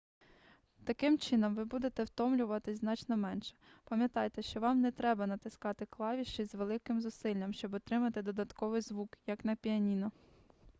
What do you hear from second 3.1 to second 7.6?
менше пам'ятайте що вам не треба натискати клавіші з великими зусиллями